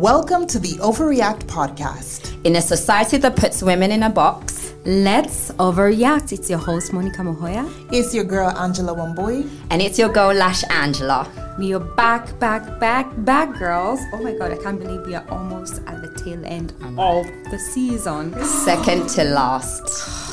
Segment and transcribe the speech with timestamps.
[0.00, 2.34] Welcome to the Overreact podcast.
[2.46, 6.32] In a society that puts women in a box, let's overreact.
[6.32, 7.70] It's your host, Monica Mohoya.
[7.92, 9.46] It's your girl, Angela Wambui.
[9.68, 11.28] And it's your girl, Lash Angela.
[11.58, 14.00] We are back, back, back, back, girls.
[14.14, 17.20] Oh my god, I can't believe we are almost at the tail end oh.
[17.20, 18.42] of the season.
[18.64, 20.29] Second to last.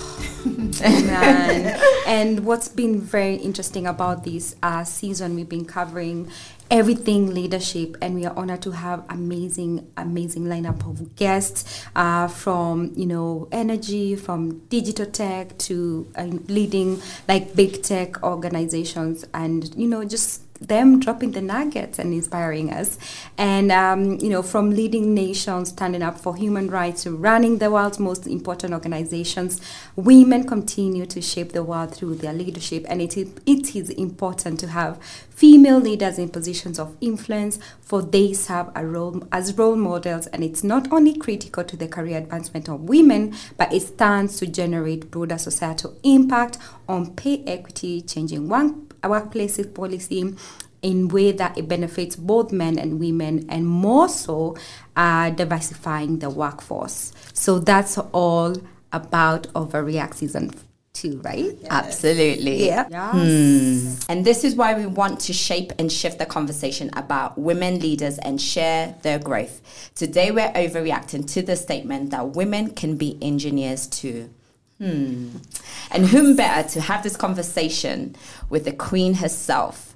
[0.55, 1.79] Man.
[2.07, 6.29] and what's been very interesting about this uh, season, we've been covering
[6.69, 12.91] everything leadership and we are honored to have amazing amazing lineup of guests uh, from
[12.95, 19.87] you know energy from digital tech to uh, leading like big tech organizations and you
[19.87, 22.97] know just them dropping the nuggets and inspiring us.
[23.37, 27.71] And, um, you know, from leading nations standing up for human rights to running the
[27.71, 29.61] world's most important organizations,
[29.95, 32.85] women continue to shape the world through their leadership.
[32.89, 34.99] And it is, it is important to have
[35.29, 40.27] female leaders in positions of influence, for they serve a role, as role models.
[40.27, 44.47] And it's not only critical to the career advancement of women, but it stands to
[44.47, 50.35] generate broader societal impact on pay equity, changing one workplace policy
[50.81, 54.55] in way that it benefits both men and women and more so
[54.95, 58.55] uh, diversifying the workforce so that's all
[58.93, 60.51] about overreact season
[60.93, 61.67] two right yes.
[61.69, 63.13] absolutely yeah yes.
[63.13, 64.11] hmm.
[64.11, 68.17] and this is why we want to shape and shift the conversation about women leaders
[68.19, 73.85] and share their growth today we're overreacting to the statement that women can be engineers
[73.87, 74.29] too
[74.77, 75.37] Hmm.
[75.91, 78.15] And whom better to have this conversation
[78.49, 79.95] with the Queen herself,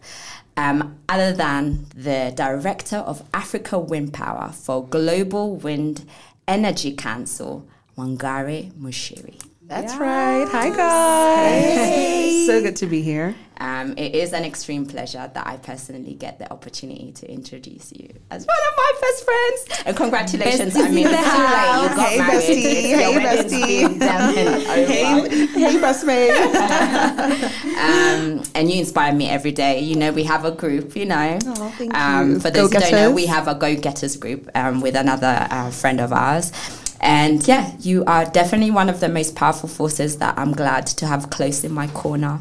[0.57, 6.05] um, other than the Director of Africa Wind Power for Global Wind
[6.47, 9.39] Energy Council, Wangari Muchiri.
[9.63, 10.01] That's yes.
[10.01, 10.47] right.
[10.49, 11.63] Hi, guys.
[11.75, 12.45] Hey.
[12.47, 13.35] So good to be here.
[13.59, 18.11] Um, it is an extreme pleasure that I personally get the opportunity to introduce you
[18.31, 19.83] as one of my best friends.
[19.85, 20.75] And congratulations!
[20.75, 21.83] I mean, it's too late.
[21.83, 22.41] You got hey, married.
[22.41, 23.67] Bestie.
[23.95, 24.85] Hey, bestie.
[24.87, 26.31] Hey, hey, best mate.
[27.77, 29.79] um, and you inspire me every day.
[29.79, 30.95] You know, we have a group.
[30.95, 32.39] You know, oh, thank um, you.
[32.39, 35.69] For those who don't know, we have a Go Getters group um, with another uh,
[35.69, 36.51] friend of ours.
[37.01, 41.07] And yeah, you are definitely one of the most powerful forces that I'm glad to
[41.07, 42.39] have close in my corner.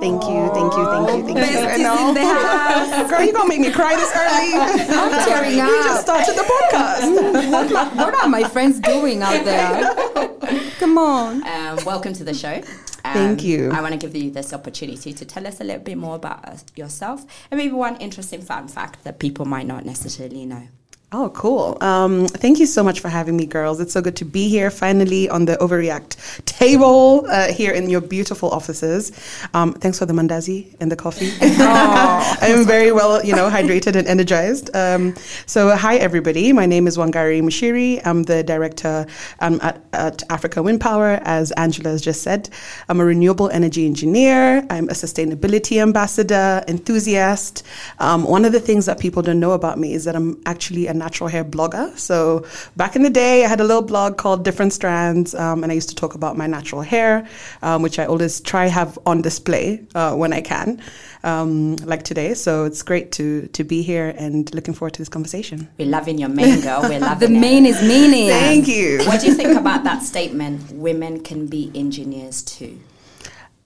[0.00, 2.08] Thank you, thank you, thank you, thank you.
[2.08, 3.10] In the house.
[3.10, 4.52] Girl, you gonna make me cry this early?
[4.98, 5.68] I'm tearing up.
[5.68, 7.70] We just started the podcast.
[7.70, 10.70] what, what, are my friends doing out there?
[10.78, 11.46] Come on.
[11.46, 12.62] Um, welcome to the show.
[13.04, 13.70] Um, Thank you.
[13.70, 16.64] I want to give you this opportunity to tell us a little bit more about
[16.74, 20.66] yourself and maybe one interesting fun fact that people might not necessarily know.
[21.12, 21.78] Oh, cool.
[21.80, 23.78] Um, thank you so much for having me, girls.
[23.78, 28.00] It's so good to be here finally on the Overreact table uh, here in your
[28.00, 29.12] beautiful offices.
[29.54, 31.30] Um, thanks for the mandazi and the coffee.
[31.40, 34.74] oh, I'm very well, you know, hydrated and energized.
[34.74, 35.14] Um,
[35.46, 36.52] so, hi, everybody.
[36.52, 38.04] My name is Wangari Muchiri.
[38.04, 39.06] I'm the director
[39.38, 42.48] um, at, at, Africa Wind Power, as Angela has just said.
[42.88, 44.66] I'm a renewable energy engineer.
[44.68, 47.62] I'm a sustainability ambassador, enthusiast.
[48.00, 50.88] Um, one of the things that people don't know about me is that I'm actually
[50.94, 51.96] a natural hair blogger.
[51.98, 52.46] So
[52.76, 55.74] back in the day, I had a little blog called Different Strands, um, and I
[55.74, 57.28] used to talk about my natural hair,
[57.62, 60.80] um, which I always try have on display uh, when I can,
[61.22, 62.34] um, like today.
[62.34, 65.68] So it's great to to be here and looking forward to this conversation.
[65.78, 66.82] We're loving your main girl.
[66.82, 68.28] We're loving the main is meaning.
[68.28, 69.00] Thank you.
[69.04, 70.72] What do you think about that statement?
[70.72, 72.78] Women can be engineers too.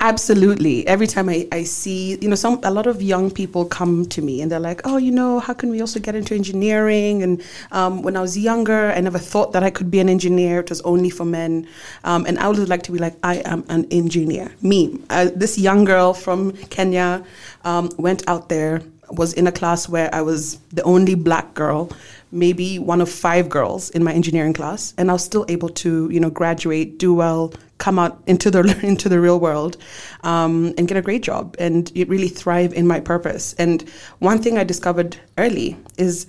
[0.01, 0.87] Absolutely.
[0.87, 4.23] Every time I, I see, you know, some a lot of young people come to
[4.23, 7.25] me and they're like, oh, you know, how can we also get into engineering?
[7.25, 7.43] And
[7.73, 10.61] um, when I was younger, I never thought that I could be an engineer.
[10.61, 11.67] It was only for men.
[12.05, 14.53] Um, and I would like to be like, I am an engineer.
[14.63, 17.25] Me, uh, this young girl from Kenya,
[17.65, 21.91] um, went out there, was in a class where I was the only black girl
[22.31, 26.09] maybe one of five girls in my engineering class, and I was still able to,
[26.11, 29.77] you know, graduate, do well, come out into the into the real world,
[30.23, 33.55] um, and get a great job, and really thrive in my purpose.
[33.55, 36.27] And one thing I discovered early is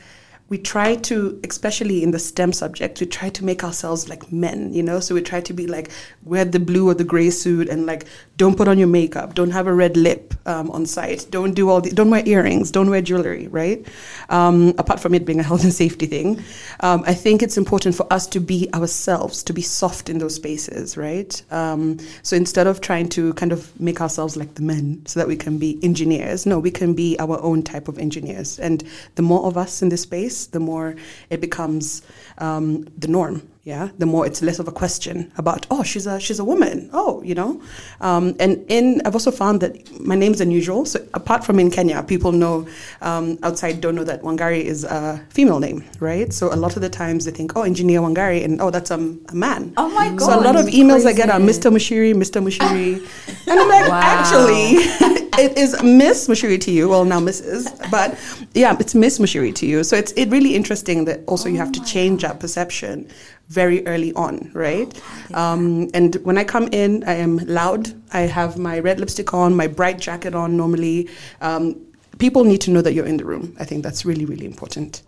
[0.50, 4.74] we try to, especially in the STEM subject, we try to make ourselves like men,
[4.74, 5.00] you know?
[5.00, 5.92] So we try to be like,
[6.24, 8.06] wear the blue or the gray suit and like,
[8.36, 11.70] don't put on your makeup, don't have a red lip um, on site, don't do
[11.70, 13.86] all the, don't wear earrings, don't wear jewelry, right?
[14.30, 16.42] Um, apart from it being a health and safety thing.
[16.80, 20.36] Um, I think it's important for us to be ourselves, to be soft in those
[20.36, 21.42] spaces, right?
[21.52, 25.28] Um, so instead of trying to kind of make ourselves like the men so that
[25.28, 28.58] we can be engineers, no, we can be our own type of engineers.
[28.58, 28.84] And
[29.16, 30.96] the more of us in this space, the more
[31.30, 32.02] it becomes
[32.38, 33.42] um, the norm.
[33.64, 36.90] Yeah, the more it's less of a question about oh she's a she's a woman
[36.92, 37.62] oh you know,
[38.02, 40.86] um, and in I've also found that my name's unusual.
[40.86, 42.68] So apart from in Kenya, people know
[43.02, 46.34] um, outside don't know that Wangari is a female name, right?
[46.34, 49.20] So a lot of the times they think oh engineer Wangari and oh that's um,
[49.30, 49.74] a man.
[49.78, 50.22] Oh my god!
[50.26, 51.70] So a lot of emails I get are Mr.
[51.72, 52.42] Muchiri, Mr.
[52.42, 53.06] Muchiri,
[53.48, 54.02] and I'm like Wow.
[54.02, 55.29] actually.
[55.40, 56.90] It is Miss Muchiri to you.
[56.90, 57.70] Well, now Mrs.
[57.90, 58.20] But
[58.54, 59.86] yeah, it's Miss Muchiri to you.
[59.86, 63.08] So it's it really interesting that also you have to change that perception
[63.48, 65.02] very early on, right?
[65.34, 67.94] Um, and when I come in, I am loud.
[68.12, 71.08] I have my red lipstick on, my bright jacket on normally.
[71.40, 71.80] Um,
[72.18, 73.56] people need to know that you're in the room.
[73.62, 75.04] I think that's really, really important.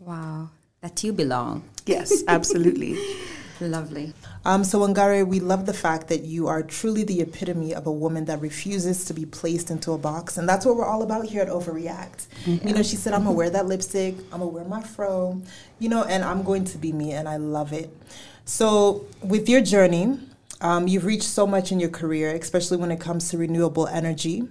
[0.00, 0.50] Wow,
[0.82, 1.62] that you belong.
[1.86, 2.98] Yes, absolutely.
[3.68, 4.12] Lovely.
[4.44, 7.92] Um, so, Wangari, we love the fact that you are truly the epitome of a
[7.92, 10.36] woman that refuses to be placed into a box.
[10.36, 12.26] And that's what we're all about here at Overreact.
[12.46, 14.82] You know, she said, I'm going to wear that lipstick, I'm going to wear my
[14.82, 15.40] fro,
[15.78, 17.12] you know, and I'm going to be me.
[17.12, 17.96] And I love it.
[18.44, 20.18] So, with your journey,
[20.60, 24.44] um, you've reached so much in your career, especially when it comes to renewable energy.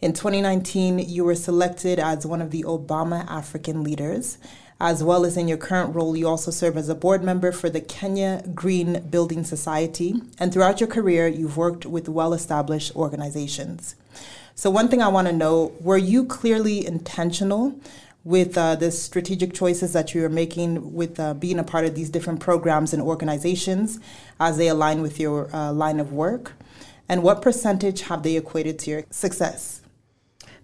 [0.00, 4.38] In 2019, you were selected as one of the Obama African leaders.
[4.80, 7.70] As well as in your current role, you also serve as a board member for
[7.70, 10.14] the Kenya Green Building Society.
[10.38, 13.94] And throughout your career, you've worked with well established organizations.
[14.54, 17.74] So, one thing I want to know were you clearly intentional
[18.24, 21.94] with uh, the strategic choices that you are making with uh, being a part of
[21.94, 23.98] these different programs and organizations
[24.38, 26.52] as they align with your uh, line of work?
[27.08, 29.81] And what percentage have they equated to your success?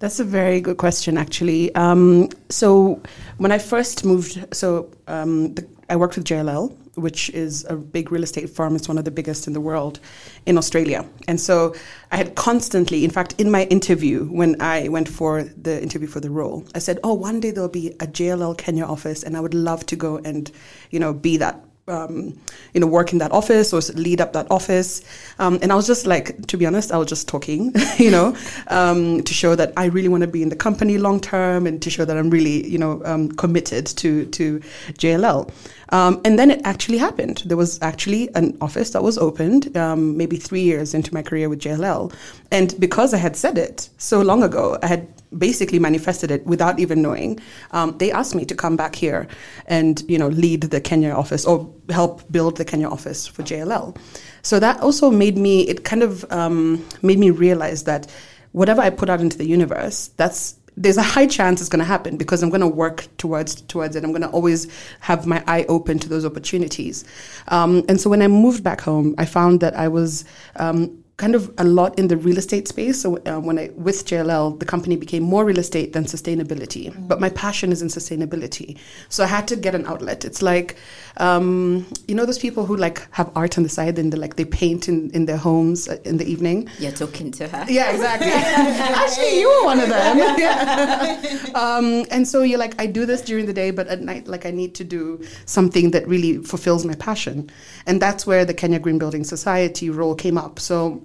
[0.00, 1.74] That's a very good question, actually.
[1.74, 3.02] Um, so
[3.38, 8.12] when I first moved, so um, the, I worked with JLL, which is a big
[8.12, 8.76] real estate firm.
[8.76, 9.98] It's one of the biggest in the world
[10.46, 11.04] in Australia.
[11.26, 11.74] And so
[12.12, 16.20] I had constantly, in fact, in my interview, when I went for the interview for
[16.20, 19.40] the role, I said, oh, one day there'll be a JLL Kenya office and I
[19.40, 20.50] would love to go and,
[20.90, 22.38] you know, be that um,
[22.74, 25.02] you know, work in that office or lead up that office.
[25.38, 28.36] Um, and I was just like, to be honest, I was just talking, you know,
[28.68, 31.80] um, to show that I really want to be in the company long term and
[31.82, 34.60] to show that I'm really, you know, um, committed to to
[34.94, 35.50] JLL.
[35.90, 37.42] Um, and then it actually happened.
[37.46, 41.48] There was actually an office that was opened um, maybe three years into my career
[41.48, 42.12] with JLL.
[42.50, 46.78] And because I had said it so long ago, I had basically manifested it without
[46.78, 47.38] even knowing.
[47.72, 49.26] Um, they asked me to come back here
[49.66, 53.96] and you know lead the Kenya office or help build the Kenya office for JLL.
[54.42, 55.62] So that also made me.
[55.62, 58.10] It kind of um, made me realize that
[58.52, 61.84] whatever I put out into the universe, that's there's a high chance it's going to
[61.84, 64.04] happen because I'm going to work towards towards it.
[64.04, 64.68] I'm going to always
[65.00, 67.04] have my eye open to those opportunities.
[67.48, 70.24] Um, and so when I moved back home, I found that I was
[70.56, 73.02] um, kind of a lot in the real estate space.
[73.02, 76.94] So uh, when I with JLL, the company became more real estate than sustainability.
[77.06, 78.78] But my passion is in sustainability,
[79.08, 80.24] so I had to get an outlet.
[80.24, 80.76] It's like
[81.18, 84.36] um, you know those people who like have art on the side and they like
[84.36, 86.68] they paint in, in their homes uh, in the evening.
[86.78, 87.66] You're talking to her.
[87.68, 88.30] Yeah, exactly.
[88.32, 90.18] Actually, you were one of them.
[90.38, 91.24] Yeah.
[91.54, 94.46] Um, and so you're like, I do this during the day, but at night, like,
[94.46, 97.50] I need to do something that really fulfills my passion.
[97.86, 100.60] And that's where the Kenya Green Building Society role came up.
[100.60, 101.02] So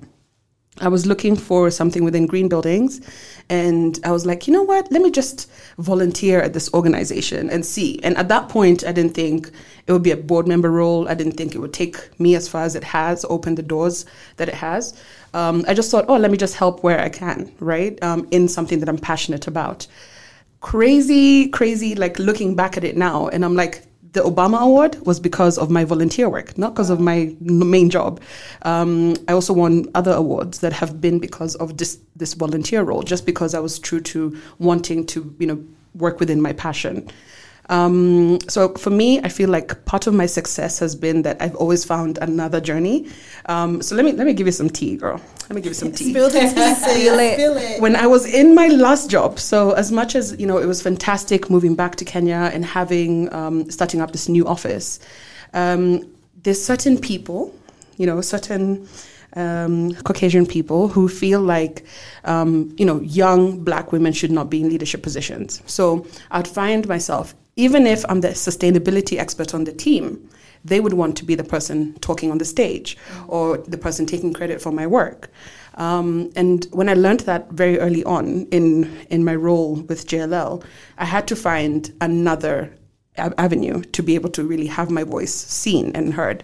[0.82, 3.00] I was looking for something within green buildings,
[3.48, 4.92] and I was like, you know what?
[4.92, 8.00] Let me just volunteer at this organization and see.
[8.02, 9.52] And at that point, I didn't think
[9.86, 11.08] it would be a board member role.
[11.08, 14.08] I didn't think it would take me as far as it has, open the doors
[14.38, 15.00] that it has.
[15.36, 18.02] Um, I just thought, oh, let me just help where I can, right?
[18.04, 19.86] Um, in something that I'm passionate about.
[20.62, 25.20] Crazy, crazy, like looking back at it now, and I'm like, the Obama Award was
[25.20, 28.22] because of my volunteer work, not because of my main job.
[28.62, 33.02] Um, I also won other awards that have been because of this this volunteer role,
[33.02, 35.64] just because I was true to wanting to, you know,
[35.96, 37.10] work within my passion.
[37.70, 41.56] Um, so for me, I feel like part of my success has been that I've
[41.56, 43.08] always found another journey.
[43.46, 45.22] Um, so let me let me give you some tea, girl.
[45.44, 46.48] Let me give you some tea Spill the tea.
[46.48, 47.34] Spill it.
[47.34, 47.82] Spill it.
[47.82, 50.82] when I was in my last job, so as much as you know, it was
[50.82, 55.00] fantastic moving back to Kenya and having um, starting up this new office.
[55.54, 56.10] Um,
[56.44, 57.54] there's certain people,
[57.98, 58.88] you know, certain
[59.36, 61.86] um, Caucasian people who feel like,
[62.26, 65.62] um, you know, young black women should not be in leadership positions.
[65.66, 70.30] So I'd find myself, even if I'm the sustainability expert on the team,
[70.66, 74.34] they would want to be the person talking on the stage or the person taking
[74.34, 75.30] credit for my work.
[75.76, 80.64] Um, and when I learned that very early on in, in my role with JLL,
[80.98, 82.74] I had to find another
[83.18, 86.44] avenue to be able to really have my voice seen and heard.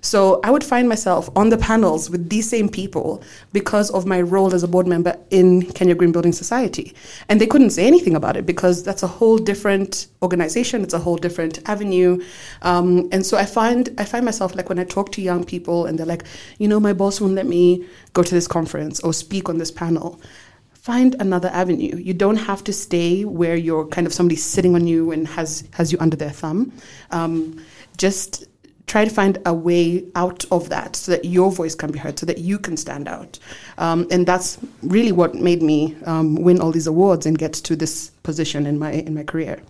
[0.00, 4.20] So I would find myself on the panels with these same people because of my
[4.20, 6.94] role as a board member in Kenya Green Building Society.
[7.28, 10.98] And they couldn't say anything about it because that's a whole different organization, it's a
[10.98, 12.22] whole different avenue.
[12.62, 15.86] Um, and so I find I find myself like when I talk to young people
[15.86, 16.24] and they're like,
[16.58, 19.70] you know, my boss won't let me go to this conference or speak on this
[19.70, 20.20] panel
[20.80, 21.94] find another avenue.
[21.96, 25.68] You don't have to stay where you're kind of somebody sitting on you and has
[25.72, 26.72] has you under their thumb.
[27.10, 27.62] Um,
[27.98, 28.44] just
[28.90, 32.18] try to find a way out of that so that your voice can be heard,
[32.18, 33.38] so that you can stand out.
[33.78, 37.76] Um, and that's really what made me um, win all these awards and get to
[37.76, 39.62] this position in my in my career.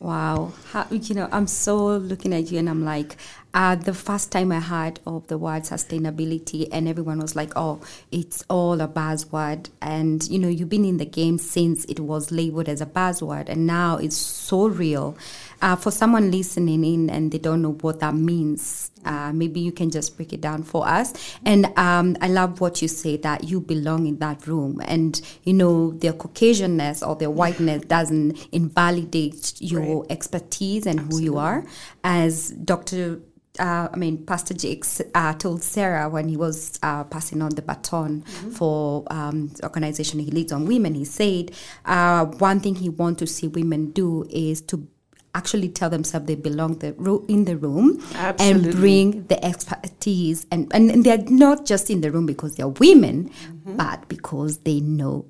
[0.00, 0.52] Wow.
[0.72, 3.16] How, you know, I'm so looking at you and I'm like,
[3.52, 7.80] uh, the first time I heard of the word sustainability, and everyone was like, oh,
[8.12, 9.70] it's all a buzzword.
[9.82, 13.48] And, you know, you've been in the game since it was labeled as a buzzword,
[13.48, 15.16] and now it's so real.
[15.62, 19.72] Uh, for someone listening in and they don't know what that means, uh, maybe you
[19.72, 21.12] can just break it down for us.
[21.44, 25.52] And um, I love what you say that you belong in that room, and you
[25.52, 30.10] know their Caucasianness or their whiteness doesn't invalidate your right.
[30.10, 31.26] expertise and Absolutely.
[31.26, 31.66] who you are.
[32.04, 33.20] As Dr
[33.60, 37.62] uh, I mean, Pastor Jakes uh, told Sarah when he was uh, passing on the
[37.62, 38.50] baton mm-hmm.
[38.50, 41.52] for um, the organization he leads on women, he said
[41.84, 44.88] uh, one thing he wants to see women do is to
[45.34, 48.70] actually tell themselves they belong the ro- in the room Absolutely.
[48.70, 53.28] and bring the expertise and, and they're not just in the room because they're women
[53.28, 53.76] mm-hmm.
[53.76, 55.29] but because they know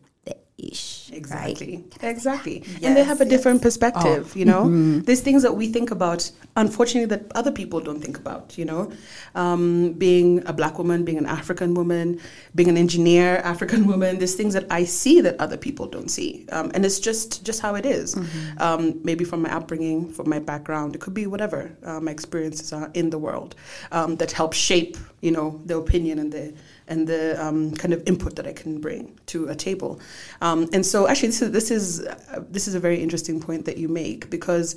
[0.63, 1.11] ish.
[1.13, 1.77] Exactly.
[1.77, 2.11] Right?
[2.11, 2.63] Exactly.
[2.67, 3.31] Yes, and they have a yes.
[3.31, 4.39] different perspective, oh.
[4.39, 4.65] you know?
[4.65, 5.01] Mm-hmm.
[5.01, 8.93] There's things that we think about, unfortunately, that other people don't think about, you know?
[9.35, 12.21] Um, being a black woman, being an African woman,
[12.55, 16.47] being an engineer, African woman, there's things that I see that other people don't see.
[16.53, 18.15] Um, and it's just, just how it is.
[18.15, 18.63] Mm-hmm.
[18.63, 22.73] Um, maybe from my upbringing, from my background, it could be whatever uh, my experiences
[22.73, 23.55] are in the world
[23.93, 26.55] um, that help shape, you know, the opinion and the
[26.91, 30.01] and the um, kind of input that I can bring to a table.
[30.41, 33.65] Um, and so, actually, this is this is uh, this is a very interesting point
[33.67, 34.77] that you make because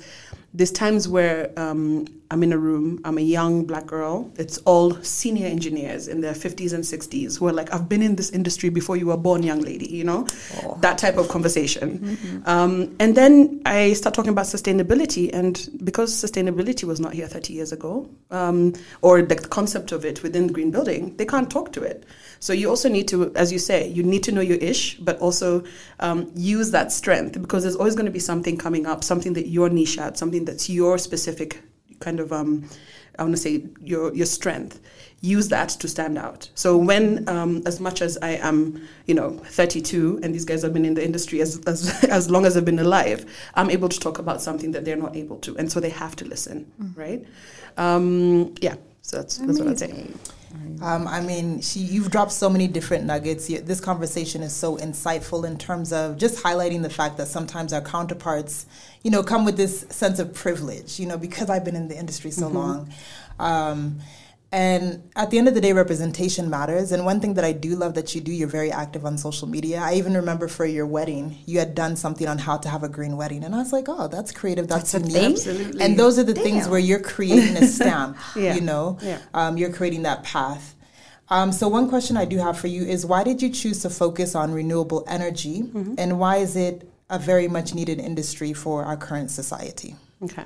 [0.54, 4.30] there's times where um, I'm in a room, I'm a young black girl.
[4.36, 8.14] It's all senior engineers in their 50s and 60s who are like, I've been in
[8.14, 10.26] this industry before you were born, young lady, you know?
[10.62, 10.78] Oh.
[10.80, 11.98] That type of conversation.
[11.98, 12.48] Mm-hmm.
[12.48, 15.28] Um, and then I start talking about sustainability.
[15.32, 20.22] And because sustainability was not here 30 years ago, um, or the concept of it
[20.22, 22.04] within green building, they can't talk to it.
[22.44, 25.18] So you also need to, as you say, you need to know your ish, but
[25.20, 25.64] also
[26.00, 29.46] um, use that strength because there's always going to be something coming up, something that
[29.46, 31.62] you're niche at, something that's your specific
[32.00, 32.68] kind of, um,
[33.18, 34.78] I want to say, your your strength.
[35.22, 36.50] Use that to stand out.
[36.54, 40.74] So when, um, as much as I am, you know, 32, and these guys have
[40.74, 43.24] been in the industry as, as as long as I've been alive,
[43.54, 46.14] I'm able to talk about something that they're not able to, and so they have
[46.16, 46.94] to listen, mm.
[46.94, 47.24] right?
[47.78, 48.74] Um, yeah.
[49.00, 50.10] So that's, that's what I'd say.
[50.82, 53.46] Um, I mean, she, you've dropped so many different nuggets.
[53.46, 57.80] This conversation is so insightful in terms of just highlighting the fact that sometimes our
[57.80, 58.66] counterparts,
[59.02, 61.98] you know, come with this sense of privilege, you know, because I've been in the
[61.98, 62.56] industry so mm-hmm.
[62.56, 62.92] long.
[63.38, 64.00] Um,
[64.54, 66.92] and at the end of the day, representation matters.
[66.92, 69.48] And one thing that I do love that you do, you're very active on social
[69.48, 69.80] media.
[69.80, 72.88] I even remember for your wedding, you had done something on how to have a
[72.88, 73.42] green wedding.
[73.42, 74.68] And I was like, oh, that's creative.
[74.68, 75.38] That's, that's unique.
[75.38, 75.82] Absolutely.
[75.82, 76.44] And those are the Damn.
[76.44, 78.54] things where you're creating a stamp, yeah.
[78.54, 78.96] you know?
[79.02, 79.18] Yeah.
[79.34, 80.76] Um, you're creating that path.
[81.30, 83.90] Um, so one question I do have for you is why did you choose to
[83.90, 85.62] focus on renewable energy?
[85.62, 85.96] Mm-hmm.
[85.98, 89.96] And why is it a very much needed industry for our current society?
[90.22, 90.44] Okay.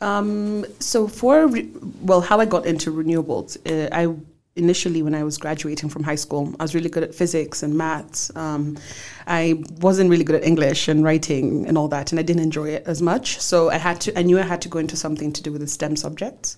[0.00, 1.70] Um, so for re-
[2.02, 4.14] well, how I got into renewables, uh, I
[4.56, 7.76] initially when I was graduating from high school, I was really good at physics and
[7.76, 8.34] maths.
[8.36, 8.78] Um,
[9.26, 12.68] I wasn't really good at English and writing and all that, and I didn't enjoy
[12.68, 13.40] it as much.
[13.40, 14.18] So I had to.
[14.18, 16.56] I knew I had to go into something to do with the STEM subjects.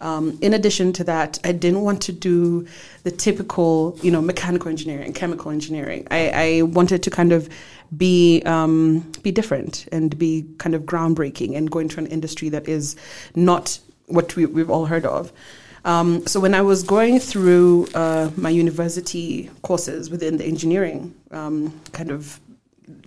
[0.00, 2.66] Um, in addition to that, I didn't want to do
[3.04, 6.08] the typical, you know, mechanical engineering, chemical engineering.
[6.10, 7.48] I, I wanted to kind of
[7.96, 12.68] be um, be different and be kind of groundbreaking and go into an industry that
[12.68, 12.96] is
[13.34, 15.32] not what we, we've all heard of.
[15.84, 21.80] Um, so when I was going through uh, my university courses within the engineering um,
[21.92, 22.40] kind of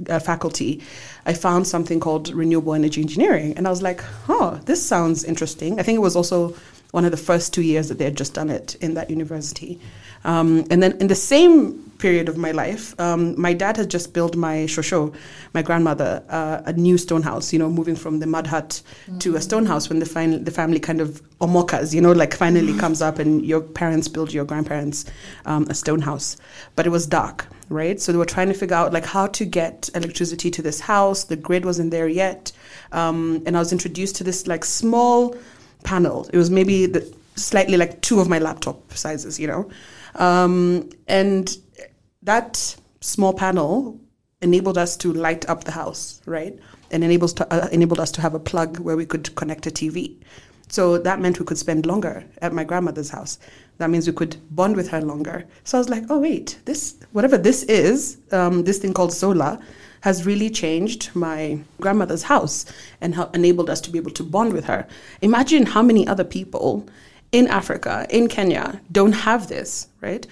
[0.09, 0.81] uh, faculty,
[1.25, 5.79] I found something called renewable energy engineering, and I was like, "Oh, this sounds interesting."
[5.79, 6.55] I think it was also
[6.91, 9.79] one of the first two years that they had just done it in that university.
[10.23, 14.13] Um, and then in the same period of my life, um, my dad had just
[14.13, 15.13] built my shosho,
[15.53, 19.17] my grandmother, uh, a new stone house, you know, moving from the mud hut mm-hmm.
[19.19, 22.33] to a stone house when the, fin- the family kind of omokas, you know, like
[22.33, 22.79] finally mm-hmm.
[22.79, 25.05] comes up and your parents build your grandparents
[25.45, 26.37] um, a stone house.
[26.75, 27.99] But it was dark, right?
[27.99, 31.23] So they were trying to figure out like how to get electricity to this house.
[31.23, 32.51] The grid wasn't there yet.
[32.91, 35.35] Um, and I was introduced to this like small
[35.83, 36.27] panel.
[36.33, 39.69] It was maybe the slightly like two of my laptop sizes, you know.
[40.15, 41.55] Um, and
[42.25, 43.99] that small panel
[44.41, 46.57] enabled us to light up the house, right?
[46.91, 49.71] And enables to, uh, enabled us to have a plug where we could connect a
[49.71, 50.17] TV.
[50.67, 53.39] So that meant we could spend longer at my grandmother's house.
[53.77, 55.45] That means we could bond with her longer.
[55.63, 59.59] So I was like, oh wait, this whatever this is, um, this thing called solar,
[60.01, 62.65] has really changed my grandmother's house
[63.01, 64.87] and ha- enabled us to be able to bond with her.
[65.21, 66.87] Imagine how many other people
[67.31, 70.25] in Africa, in Kenya, don't have this, right?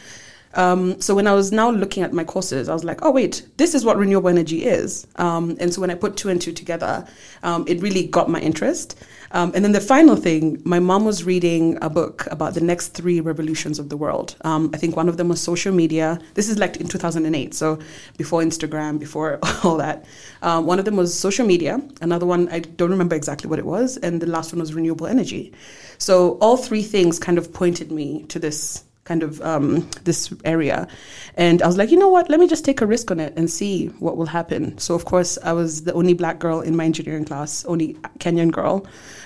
[0.56, 3.48] Um, so when I was now looking at my courses, I was like, oh wait,
[3.58, 5.08] this is what renewable energy is.
[5.16, 7.08] Um, and so when I put two and two together,
[7.42, 8.98] um, it really got my interest.
[9.32, 12.90] Um, and then the final thing, my mom was reading a book about the next
[12.90, 14.36] three revolutions of the world.
[14.42, 16.20] Um, I think one of them was social media.
[16.36, 17.80] This is like in 2008, so
[18.18, 20.06] before Instagram, before all that.
[20.44, 21.82] Um, one of them was social media.
[22.00, 23.98] Another one, I don't remember exactly what it was.
[23.98, 25.52] And the last one was renewable energy.
[25.98, 30.88] So all three things kind of pointed me to this kind of um, this area.
[31.36, 32.30] And I was like, you know what?
[32.30, 34.78] Let me just take a risk on it and see what will happen.
[34.78, 38.52] So of course, I was the only black girl in my engineering class, only Kenyan
[38.52, 38.86] girl,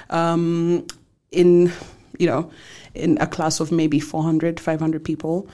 [0.09, 0.87] um,
[1.31, 1.71] in
[2.17, 2.51] you know,
[2.95, 5.47] in a class of maybe 400, 500 people.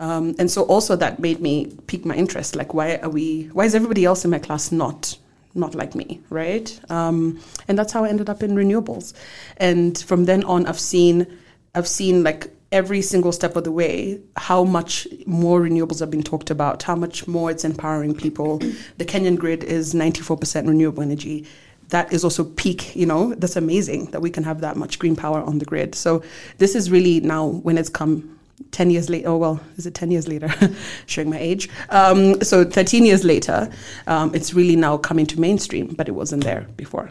[0.00, 2.56] Um, and so also that made me pique my interest.
[2.56, 3.50] Like, why are we?
[3.52, 5.16] Why is everybody else in my class not
[5.54, 6.78] not like me, right?
[6.88, 9.12] Um, and that's how I ended up in renewables.
[9.56, 11.26] And from then on, I've seen
[11.74, 16.22] I've seen like every single step of the way how much more renewables have been
[16.22, 18.58] talked about, how much more it's empowering people.
[18.98, 21.46] the Kenyan grid is 94% renewable energy.
[21.88, 25.16] That is also peak, you know, that's amazing that we can have that much green
[25.16, 25.94] power on the grid.
[25.94, 26.22] So
[26.58, 28.38] this is really now when it's come
[28.72, 30.52] 10 years later, oh well, is it 10 years later?
[31.06, 31.70] Showing my age.
[31.88, 33.70] Um, so 13 years later,
[34.06, 37.10] um, it's really now coming to mainstream, but it wasn't there before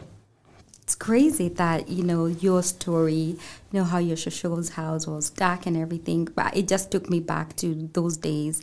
[0.88, 3.36] it's crazy that you know your story you
[3.72, 7.54] know how your shosho's house was dark and everything but it just took me back
[7.54, 8.62] to those days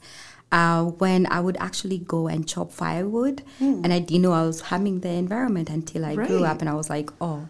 [0.51, 3.83] uh, when I would actually go and chop firewood mm.
[3.83, 6.27] and I didn't know I was harming the environment until I right.
[6.27, 7.47] grew up and I was like oh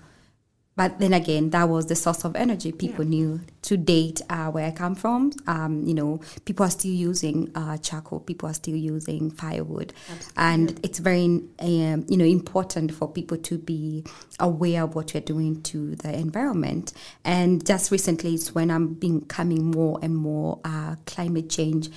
[0.78, 2.74] but then again, that was the source of energy.
[2.74, 3.10] People yeah.
[3.10, 5.32] knew to date uh, where I come from.
[5.48, 8.20] Um, you know, people are still using uh, charcoal.
[8.20, 10.34] People are still using firewood, Absolutely.
[10.36, 11.26] and it's very
[11.60, 14.04] um, you know important for people to be
[14.40, 16.92] aware of what you're doing to the environment.
[17.24, 21.90] And just recently, it's when I'm becoming more and more uh, climate change,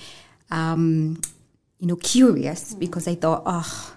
[0.51, 1.19] um,
[1.79, 2.79] you know, curious mm.
[2.79, 3.95] because I thought, oh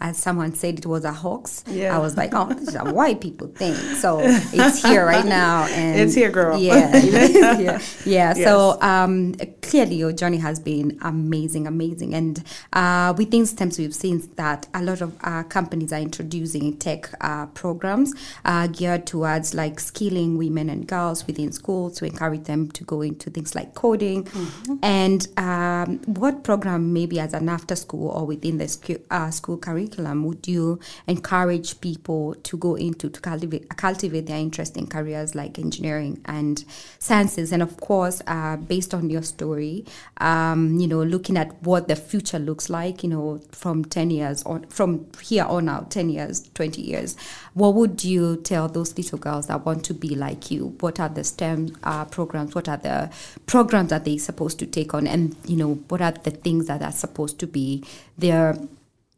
[0.00, 1.64] as someone said it was a hoax.
[1.66, 1.96] Yeah.
[1.96, 3.74] I was like, oh, this is a white people thing.
[3.96, 5.64] So it's here right now.
[5.66, 6.56] And it's here, girl.
[6.56, 6.96] Yeah.
[7.04, 7.58] yeah.
[7.58, 7.82] yeah.
[8.04, 8.38] Yes.
[8.38, 12.14] So um, clearly your journey has been amazing, amazing.
[12.14, 17.10] And uh, within STEMS, we've seen that a lot of uh, companies are introducing tech
[17.20, 22.70] uh, programs uh, geared towards like skilling women and girls within schools to encourage them
[22.70, 24.24] to go into things like coding.
[24.24, 24.74] Mm-hmm.
[24.82, 29.56] And um, what program maybe as an after school or within the school, uh, school
[29.56, 34.86] curriculum curriculum would you encourage people to go into to cultivate, cultivate their interest in
[34.86, 36.64] careers like engineering and
[36.98, 37.52] sciences?
[37.52, 39.84] And of course, uh, based on your story,
[40.18, 44.42] um, you know, looking at what the future looks like, you know, from 10 years
[44.44, 47.16] on, from here on out, 10 years, 20 years,
[47.54, 50.76] what would you tell those little girls that want to be like you?
[50.80, 52.54] What are the STEM uh, programs?
[52.54, 53.10] What are the
[53.46, 55.06] programs that they're supposed to take on?
[55.06, 57.84] And, you know, what are the things that are supposed to be
[58.16, 58.56] their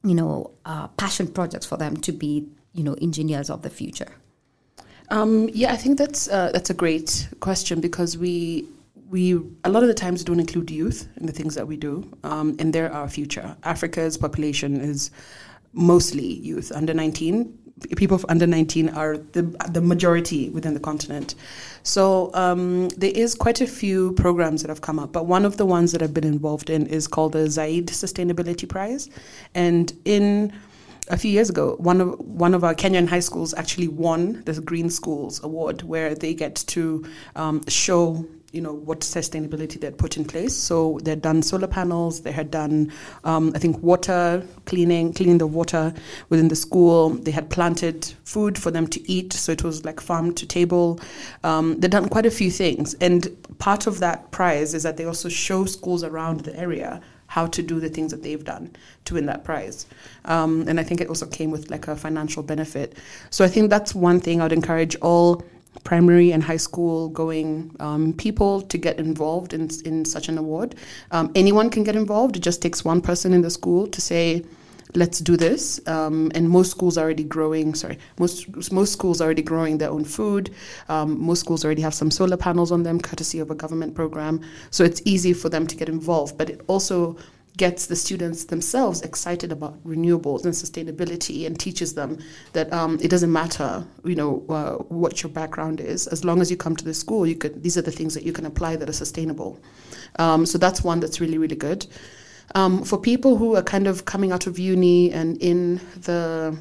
[0.02, 4.12] you know, uh, passion projects for them to be, you know, engineers of the future?
[5.10, 8.66] Um, yeah, I think that's uh, that's a great question because we
[9.10, 12.08] we a lot of the times don't include youth in the things that we do,
[12.22, 13.56] um, and they're our future.
[13.64, 15.10] Africa's population is
[15.72, 17.58] mostly youth under 19
[17.96, 21.34] people of under 19 are the, the majority within the continent.
[21.82, 25.56] So um, there is quite a few programs that have come up, but one of
[25.56, 29.08] the ones that I've been involved in is called the Zayed Sustainability Prize.
[29.54, 30.52] And in
[31.08, 34.60] a few years ago, one of one of our Kenyan high schools actually won the
[34.60, 39.98] Green Schools Award, where they get to um, show you know what sustainability they had
[39.98, 40.54] put in place.
[40.54, 42.22] So they had done solar panels.
[42.22, 42.92] They had done,
[43.24, 45.94] um, I think, water cleaning, cleaning the water
[46.28, 47.10] within the school.
[47.10, 51.00] They had planted food for them to eat, so it was like farm to table.
[51.44, 55.04] Um, they'd done quite a few things, and part of that prize is that they
[55.04, 59.14] also show schools around the area how to do the things that they've done to
[59.14, 59.86] win that prize.
[60.24, 62.98] Um, and I think it also came with like a financial benefit.
[63.30, 65.44] So I think that's one thing I'd encourage all
[65.84, 70.74] primary and high school going um, people to get involved in, in such an award.
[71.10, 72.36] Um, anyone can get involved.
[72.36, 74.44] It just takes one person in the school to say,
[74.94, 75.80] let's do this.
[75.86, 77.74] Um, and most schools are already growing.
[77.74, 80.50] Sorry, most most schools are already growing their own food.
[80.88, 84.40] Um, most schools already have some solar panels on them, courtesy of a government program.
[84.70, 86.36] So it's easy for them to get involved.
[86.38, 87.16] But it also
[87.56, 92.18] gets the students themselves excited about renewables and sustainability and teaches them
[92.52, 96.06] that um, it doesn't matter you know uh, what your background is.
[96.06, 98.24] As long as you come to the school you could these are the things that
[98.24, 99.58] you can apply that are sustainable.
[100.18, 101.86] Um, so that's one that's really really good.
[102.54, 106.58] Um, for people who are kind of coming out of uni and in the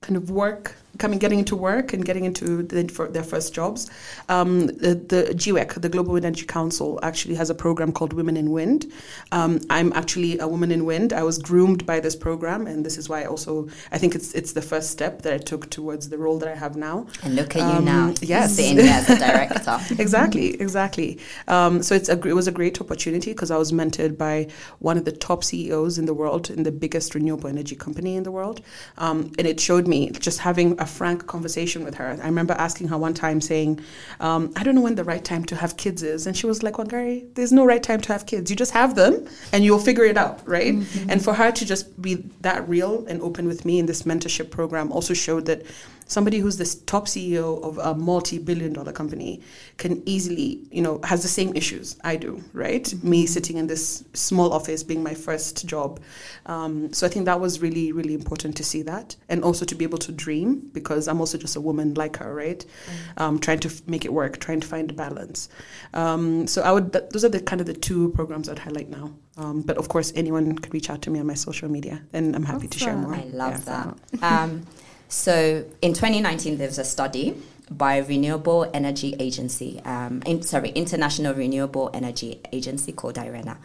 [0.00, 3.90] kind of work coming getting into work and getting into the, for their first jobs.
[4.28, 8.36] Um, the, the GWEC, the Global Wind Energy Council, actually has a program called Women
[8.36, 8.92] in Wind.
[9.32, 11.12] Um, I'm actually a woman in wind.
[11.12, 14.32] I was groomed by this program, and this is why I also I think it's
[14.34, 17.06] it's the first step that I took towards the role that I have now.
[17.22, 19.78] And look at um, you now, yes, sitting as a director.
[20.02, 21.18] exactly, exactly.
[21.48, 24.96] Um, so it's a it was a great opportunity because I was mentored by one
[24.96, 28.32] of the top CEOs in the world in the biggest renewable energy company in the
[28.32, 28.60] world,
[28.98, 32.18] um, and it showed me just having a frank conversation with her.
[32.22, 33.80] I remember asking her one time, saying,
[34.20, 36.62] um, "I don't know when the right time to have kids is," and she was
[36.62, 38.50] like, "Wangari, there's no right time to have kids.
[38.50, 41.10] You just have them, and you'll figure it out, right?" Mm-hmm.
[41.10, 44.50] And for her to just be that real and open with me in this mentorship
[44.50, 45.62] program also showed that
[46.06, 49.40] somebody who's the top CEO of a multi-billion dollar company
[49.76, 52.84] can easily, you know, has the same issues I do, right?
[52.84, 53.10] Mm-hmm.
[53.10, 56.00] Me sitting in this small office being my first job.
[56.46, 59.16] Um, so I think that was really, really important to see that.
[59.28, 62.32] And also to be able to dream because I'm also just a woman like her,
[62.32, 62.60] right?
[62.60, 63.22] Mm-hmm.
[63.22, 65.48] Um, trying to make it work, trying to find a balance.
[65.92, 68.90] Um, so I would, th- those are the kind of the two programs I'd highlight
[68.90, 69.12] now.
[69.36, 72.34] Um, but of course, anyone can reach out to me on my social media and
[72.36, 72.70] I'm happy awesome.
[72.70, 73.14] to share more.
[73.14, 73.92] I love yeah.
[74.12, 74.22] that.
[74.22, 74.66] Um,
[75.08, 77.40] so in 2019, there was a study
[77.70, 83.58] by Renewable Energy Agency, um, in, sorry, International Renewable Energy Agency called IRENA.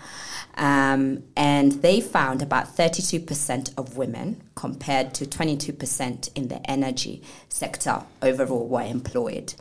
[0.55, 8.03] Um, and they found about 32% of women, compared to 22% in the energy sector
[8.21, 9.53] overall, were employed.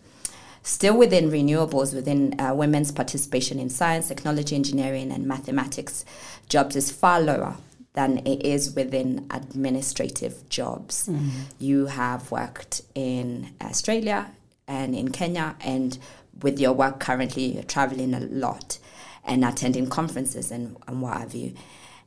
[0.62, 6.05] Still within renewables, within uh, women's participation in science, technology, engineering, and mathematics,
[6.49, 7.57] jobs is far lower
[7.94, 11.09] than it is within administrative jobs.
[11.09, 11.29] Mm-hmm.
[11.59, 14.31] You have worked in Australia
[14.68, 15.98] and in Kenya, and
[16.42, 18.79] with your work currently, you're traveling a lot
[19.24, 21.55] and attending conferences and, and what have you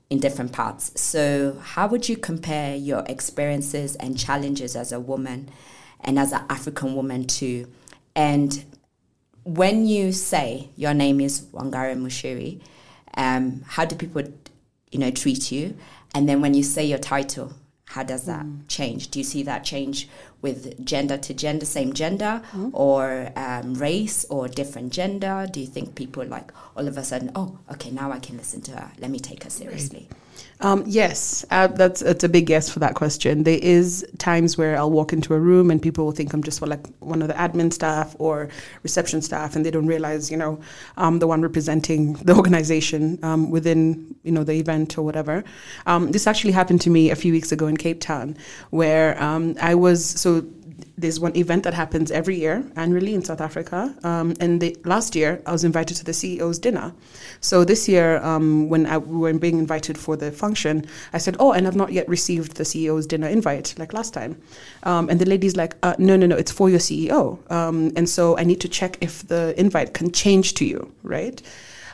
[0.10, 1.00] in different parts.
[1.00, 5.50] So, how would you compare your experiences and challenges as a woman
[6.02, 7.68] and as an African woman too?
[8.16, 8.64] And
[9.44, 12.62] when you say your name is Wangari Muchiri,
[13.16, 14.24] um, how do people
[14.94, 15.76] you know, treat you.
[16.16, 17.54] And then when you say your title,
[17.86, 18.62] how does that mm.
[18.68, 19.10] change?
[19.10, 20.08] Do you see that change
[20.42, 22.70] with gender to gender, same gender, mm.
[22.74, 25.48] or um, race, or different gender?
[25.52, 28.62] Do you think people like all of a sudden, oh, okay, now I can listen
[28.62, 28.92] to her.
[29.00, 30.08] Let me take her seriously.
[30.10, 30.20] Right.
[30.64, 33.44] Um, yes, uh, that's it's a big yes for that question.
[33.44, 36.62] There is times where I'll walk into a room and people will think I'm just
[36.62, 38.48] like one of the admin staff or
[38.82, 40.62] reception staff, and they don't realize, you know,
[40.96, 45.44] I'm the one representing the organization um, within, you know, the event or whatever.
[45.86, 48.38] Um, this actually happened to me a few weeks ago in Cape Town,
[48.70, 50.46] where um, I was so
[51.04, 53.94] there's one event that happens every year annually in South Africa.
[54.04, 56.94] Um, and the, last year, I was invited to the CEO's dinner.
[57.42, 61.36] So this year, um, when I, we were being invited for the function, I said,
[61.40, 64.42] "Oh, and I've not yet received the CEO's dinner invite like last time."
[64.84, 68.08] Um, and the lady's like, uh, "No, no, no, it's for your CEO." Um, and
[68.08, 71.42] so I need to check if the invite can change to you, right?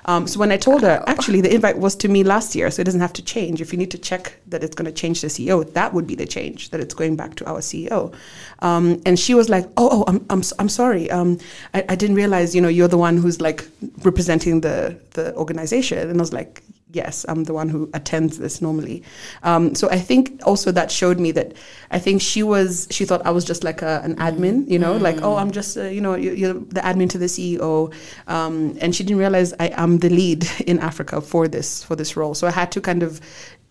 [0.06, 2.82] Um, so when I told her, actually, the invite was to me last year, so
[2.82, 3.62] it doesn't have to change.
[3.62, 6.16] If you need to check that it's going to change the CEO, that would be
[6.16, 8.14] the change, that it's going back to our CEO.
[8.60, 11.10] Um, and she was like, oh, oh, I'm, I'm, I'm sorry.
[11.12, 11.40] Um,
[11.74, 13.68] I, I didn't realize, you know, you're the one who's like
[14.04, 16.10] representing the, the organization.
[16.10, 19.04] And I was like, yes, I'm the one who attends this normally.
[19.44, 21.54] Um, so I think also that showed me that
[21.92, 24.98] I think she was she thought I was just like a, an admin, you know,
[24.98, 25.02] mm.
[25.02, 27.94] like oh I'm just uh, you know you, are the admin to the CEO,
[28.28, 32.16] um, and she didn't realize I am the lead in Africa for this for this
[32.16, 32.34] role.
[32.34, 33.22] So I had to kind of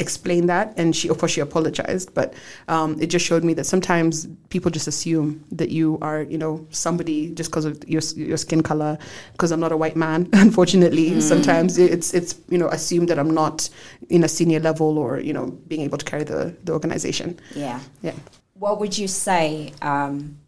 [0.00, 2.32] explain that and she of course she apologized but
[2.68, 6.64] um, it just showed me that sometimes people just assume that you are you know
[6.70, 8.96] somebody just because of your, your skin color
[9.32, 11.10] because i'm not a white man unfortunately.
[11.10, 11.22] Mm.
[11.22, 13.68] sometimes it's it's you know assumed that i'm not
[14.08, 17.38] in a senior level or you know being able to carry the, the organization.
[17.54, 17.80] Yeah.
[18.02, 18.14] Yeah.
[18.54, 20.38] What would you say um,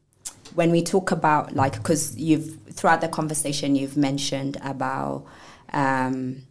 [0.55, 5.27] when we talk about like because you've throughout the conversation you've mentioned about
[5.73, 6.43] um,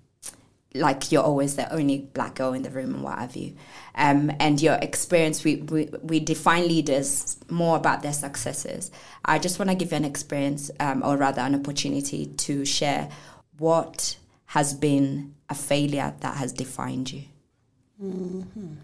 [0.75, 3.55] like you're always the only black girl in the room and what have you.
[3.95, 8.91] Um, and your experience, we, we, we define leaders more about their successes.
[9.25, 13.09] I just want to give you an experience, um, or rather, an opportunity to share
[13.57, 17.23] what has been a failure that has defined you.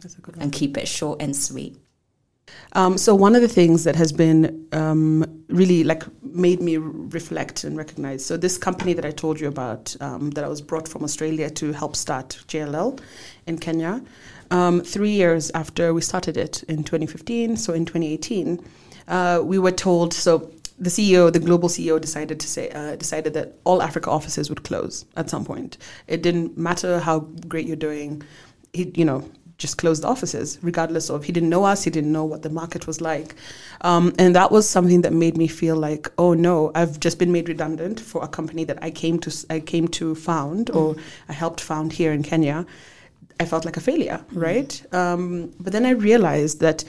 [0.02, 0.44] That's a good one.
[0.44, 1.78] And keep it short and sweet.
[2.74, 7.64] Um, so one of the things that has been um, really like made me reflect
[7.64, 8.26] and recognize.
[8.26, 11.50] So this company that I told you about, um, that I was brought from Australia
[11.52, 13.00] to help start JLL
[13.48, 14.04] in Kenya.
[14.52, 18.64] Um, three years after we started it in 2015, so in 2018,
[19.08, 20.14] uh, we were told.
[20.14, 24.50] So the CEO, the global CEO, decided to say uh, decided that all Africa offices
[24.50, 25.78] would close at some point.
[26.08, 28.24] It didn't matter how great you're doing.
[28.74, 29.24] He, you know,
[29.58, 32.50] just closed the offices, regardless of he didn't know us, he didn't know what the
[32.50, 33.36] market was like,
[33.82, 37.32] um, and that was something that made me feel like, oh no, I've just been
[37.32, 40.96] made redundant for a company that I came to I came to found or
[41.30, 42.66] I helped found here in Kenya.
[43.40, 44.94] I felt like a failure, right?
[44.94, 46.86] Um, but then I realized that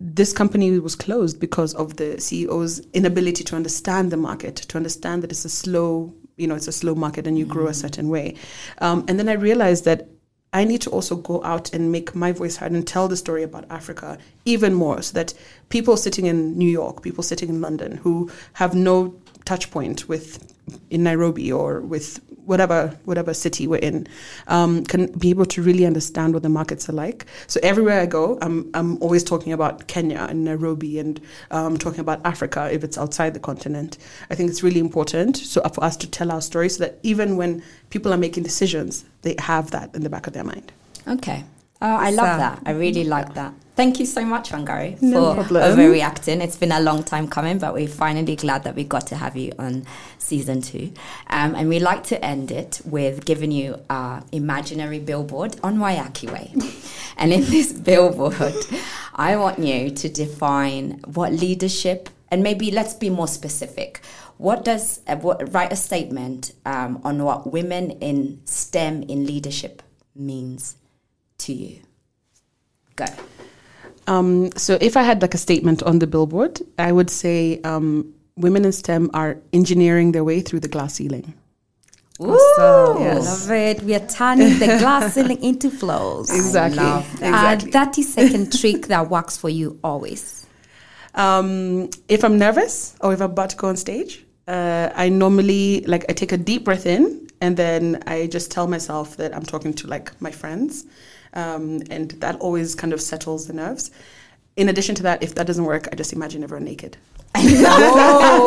[0.00, 5.22] this company was closed because of the CEO's inability to understand the market, to understand
[5.22, 8.08] that it's a slow, you know, it's a slow market and you grow a certain
[8.08, 8.34] way.
[8.78, 10.08] Um, and then I realized that
[10.52, 13.42] I need to also go out and make my voice heard and tell the story
[13.42, 15.32] about Africa even more so that
[15.68, 20.52] people sitting in New York, people sitting in London who have no touch point with
[20.90, 24.06] in Nairobi or with whatever whatever city we're in
[24.48, 27.26] um, can be able to really understand what the markets are like.
[27.46, 32.00] So everywhere I go, I'm I'm always talking about Kenya and Nairobi and um, talking
[32.00, 33.98] about Africa if it's outside the continent.
[34.30, 37.36] I think it's really important so for us to tell our story so that even
[37.36, 40.72] when people are making decisions, they have that in the back of their mind.
[41.06, 41.44] Okay.
[41.82, 42.62] Oh, I love So- that.
[42.66, 43.54] I really like that.
[43.80, 45.62] Thank you so much, Wangari, No for problem.
[45.62, 46.42] overreacting.
[46.42, 49.38] It's been a long time coming, but we're finally glad that we got to have
[49.38, 49.86] you on
[50.18, 50.92] season two.
[51.28, 56.30] Um, and we like to end it with giving you our imaginary billboard on Waiyaki
[56.30, 56.52] Way.
[57.16, 58.54] and in this billboard,
[59.14, 64.02] I want you to define what leadership, and maybe let's be more specific.
[64.36, 69.82] What does uh, what, write a statement um, on what women in STEM in leadership
[70.14, 70.76] means
[71.38, 71.80] to you?
[72.94, 73.06] Go.
[74.10, 78.12] Um, so if I had like a statement on the billboard, I would say um,
[78.36, 81.32] women in STEM are engineering their way through the glass ceiling.
[82.18, 83.02] Awesome.
[83.02, 83.48] Yes.
[83.48, 83.82] Love it.
[83.82, 86.28] We are turning the glass ceiling into flows.
[86.34, 86.82] Exactly.
[86.82, 87.70] love Exactly.
[87.70, 90.44] A 30 second trick that works for you always.
[91.14, 95.82] Um, if I'm nervous or if I'm about to go on stage, uh, I normally
[95.86, 99.44] like I take a deep breath in and then I just tell myself that I'm
[99.44, 100.84] talking to like my friends,
[101.34, 103.90] um, and that always kind of settles the nerves.
[104.56, 106.96] In addition to that, if that doesn't work, I just imagine everyone naked.
[107.36, 108.42] well,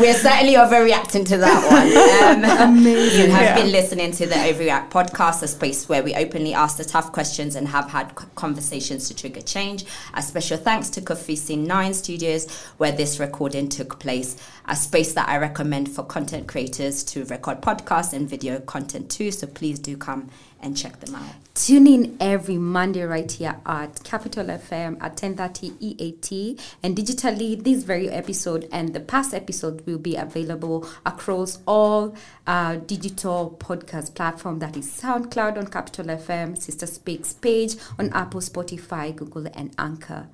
[0.00, 2.44] we're certainly overreacting to that one.
[2.44, 2.44] Um,
[2.78, 3.26] Amazing.
[3.26, 6.86] You have been listening to the Overreact podcast, a space where we openly ask the
[6.86, 9.84] tough questions and have had conversations to trigger change.
[10.14, 14.36] A special thanks to Kofisi 9 Studios, where this recording took place.
[14.64, 19.32] A space that I recommend for content creators to record podcasts and video content too.
[19.32, 21.34] So please do come and check them out.
[21.54, 27.82] Tune in every Monday right here at Capital FM at 10:30 EAT and digitally this
[27.82, 32.14] very episode and the past episode will be available across all
[32.46, 38.40] uh, digital podcast platform that is SoundCloud on Capital FM, Sister Speaks page on Apple,
[38.40, 40.28] Spotify, Google and Anchor.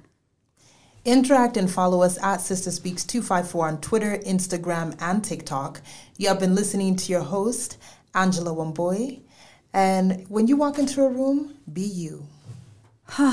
[1.05, 5.83] Interact and follow us at Sister Speaks 254 on Twitter, Instagram, and TikTok.
[6.17, 7.77] You have been listening to your host,
[8.15, 9.21] Angela Wambui.
[9.75, 12.27] And when you walk into a room, be you.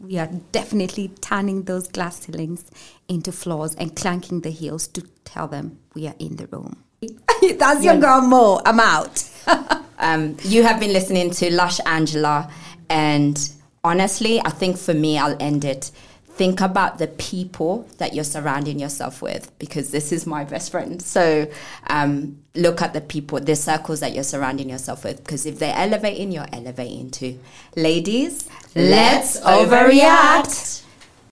[0.00, 2.64] We are definitely turning those glass ceilings
[3.08, 6.76] into floors and clanking the heels to tell them we are in the room.
[7.58, 8.60] That's your girl Mo.
[8.66, 9.24] I'm out.
[9.96, 12.50] Um, you have been listening to Lush Angela,
[12.90, 13.38] and
[13.84, 15.92] honestly, I think for me, I'll end it.
[16.36, 21.00] Think about the people that you're surrounding yourself with, because this is my best friend.
[21.00, 21.48] So
[21.86, 25.76] um, look at the people, the circles that you're surrounding yourself with, because if they're
[25.76, 27.38] elevating, you're elevating too.
[27.76, 30.83] Ladies, let's overreact.